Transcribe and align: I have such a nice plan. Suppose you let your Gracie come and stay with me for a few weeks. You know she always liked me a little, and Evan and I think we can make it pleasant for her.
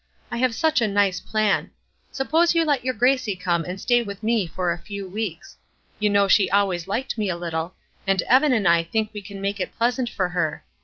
I 0.31 0.37
have 0.37 0.55
such 0.55 0.81
a 0.81 0.87
nice 0.87 1.19
plan. 1.19 1.69
Suppose 2.11 2.55
you 2.55 2.65
let 2.65 2.83
your 2.83 2.95
Gracie 2.95 3.35
come 3.35 3.63
and 3.63 3.79
stay 3.79 4.01
with 4.01 4.23
me 4.23 4.47
for 4.47 4.71
a 4.71 4.79
few 4.81 5.07
weeks. 5.07 5.57
You 5.99 6.09
know 6.09 6.27
she 6.27 6.49
always 6.49 6.87
liked 6.87 7.19
me 7.19 7.29
a 7.29 7.37
little, 7.37 7.75
and 8.07 8.23
Evan 8.23 8.51
and 8.51 8.67
I 8.67 8.81
think 8.81 9.11
we 9.13 9.21
can 9.21 9.39
make 9.39 9.59
it 9.59 9.77
pleasant 9.77 10.09
for 10.09 10.29
her. 10.29 10.65